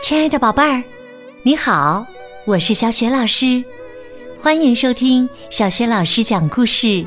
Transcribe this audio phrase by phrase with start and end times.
[0.00, 0.80] 亲爱的宝贝儿，
[1.42, 2.06] 你好，
[2.44, 3.64] 我是小雪老师，
[4.38, 7.04] 欢迎收听小雪老师讲故事，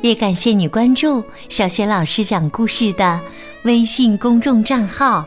[0.00, 3.20] 也感谢你关注小雪老师讲故事的
[3.62, 5.24] 微信公众账号。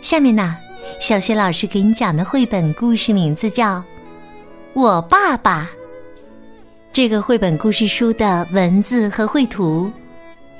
[0.00, 0.56] 下面呢，
[1.00, 3.78] 小雪老师给你讲的绘本故事名字叫
[4.74, 5.68] 《我爸爸》。
[6.92, 9.90] 这个绘本故事书的文字和绘图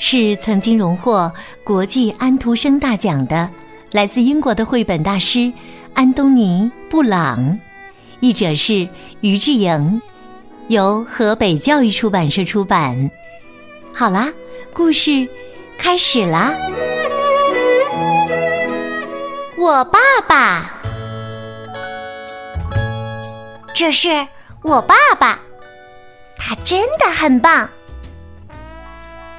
[0.04, 1.32] 是曾经荣获
[1.62, 3.48] 国际安徒生大奖的。
[3.92, 5.52] 来自英国的绘本大师
[5.94, 7.56] 安东尼·布朗，
[8.18, 8.88] 译者是
[9.20, 10.02] 于志莹，
[10.66, 13.08] 由河北教育出版社出版。
[13.94, 14.28] 好啦，
[14.74, 15.28] 故事
[15.78, 16.52] 开始啦！
[19.56, 20.68] 我爸爸，
[23.72, 24.26] 这是
[24.64, 25.38] 我爸爸，
[26.36, 27.68] 他真的很棒。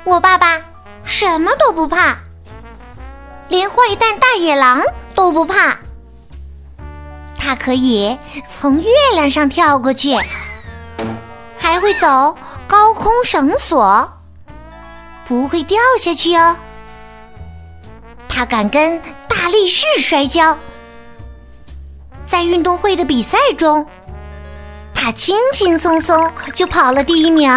[0.06, 0.60] 我爸爸
[1.04, 2.18] 什么都不怕。
[3.50, 4.82] 连坏蛋大野狼
[5.14, 5.78] 都不怕，
[7.38, 8.18] 他可以
[8.50, 10.16] 从月亮上跳过去，
[11.58, 14.12] 还会走高空绳索，
[15.26, 16.56] 不会掉下去哦。
[18.28, 20.58] 他敢跟大力士摔跤，
[22.26, 23.86] 在运动会的比赛中，
[24.96, 27.52] 他轻轻松松就跑了第一名。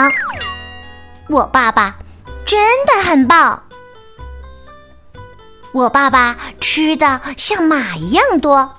[1.28, 1.96] 我爸爸
[2.46, 3.60] 真的很棒。
[5.72, 8.72] 我爸爸吃的像马一样多，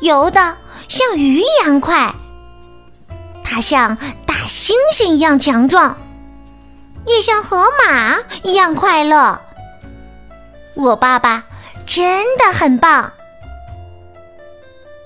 [0.00, 0.54] 游的
[0.88, 2.12] 像鱼一样快。
[3.44, 5.96] 他像大猩猩一样强壮，
[7.06, 9.40] 也像河马一样快乐。
[10.74, 11.42] 我爸爸
[11.86, 13.10] 真的很棒。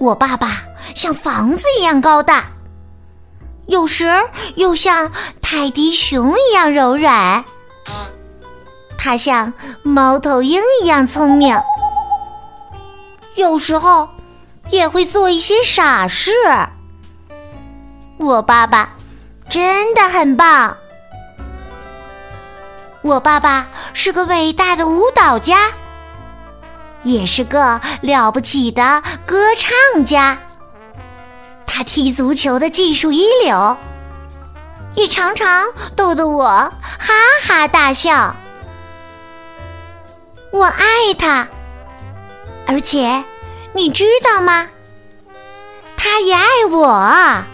[0.00, 0.62] 我爸爸
[0.94, 2.46] 像房子一样高大，
[3.66, 4.10] 有时
[4.56, 7.44] 又像泰迪熊一样柔软。
[8.96, 11.56] 他像猫头鹰一样聪明，
[13.36, 14.08] 有时候
[14.70, 16.32] 也会做一些傻事。
[18.18, 18.90] 我爸爸
[19.48, 20.76] 真的很棒。
[23.02, 25.70] 我爸爸是个伟大的舞蹈家，
[27.04, 30.36] 也是个了不起的歌唱家。
[31.64, 33.76] 他踢足球的技术一流，
[34.98, 35.64] 也常常
[35.94, 37.14] 逗得我哈
[37.46, 38.34] 哈大笑。
[40.50, 41.46] 我爱他，
[42.66, 43.22] 而且
[43.72, 44.68] 你知道吗？
[45.96, 47.44] 他也爱我，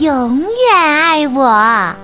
[0.00, 1.96] 永远爱我。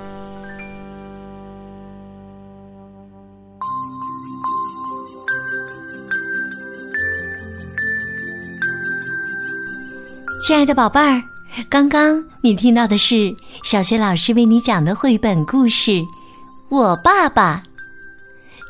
[10.46, 11.22] 亲爱的宝贝儿，
[11.70, 15.92] 刚刚你听到的是小学老师为你讲的绘本故事
[16.68, 17.62] 《我爸爸》。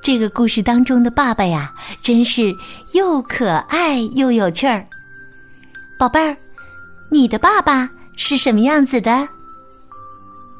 [0.03, 2.55] 这个故事当中的爸爸呀，真是
[2.93, 4.85] 又可爱又有趣儿。
[5.99, 6.37] 宝贝儿，
[7.11, 9.27] 你的爸爸是什么样子的？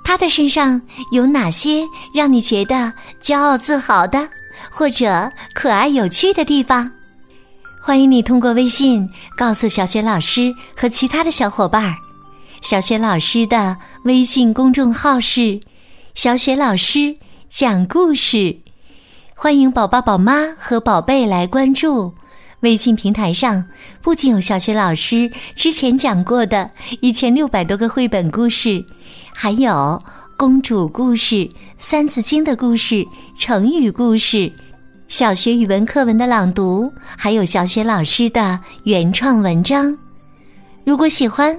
[0.03, 0.81] 他的身上
[1.13, 1.83] 有哪些
[2.15, 2.91] 让你觉得
[3.23, 4.27] 骄傲自豪的，
[4.71, 6.91] 或者可爱有趣的地方？
[7.83, 11.95] 欢迎你通过微信告诉小雪老师和其他的小伙伴儿。
[12.65, 15.61] 小雪老师的微信公众号是
[16.17, 17.15] “小雪老师
[17.47, 18.57] 讲故事”。
[19.37, 22.11] 欢迎宝宝、宝妈和宝贝来关注
[22.61, 23.63] 微信平台上，
[24.01, 26.71] 不仅有小学老师之前讲过的
[27.03, 28.83] 一千六百多个绘本故事，
[29.35, 30.03] 还有
[30.39, 31.47] 公主故事、
[31.79, 33.07] 三字经的故事、
[33.39, 34.51] 成语故事、
[35.07, 39.95] 小学语文课文的朗读，还有小学老师的原创文章。
[40.83, 41.59] 如果喜欢，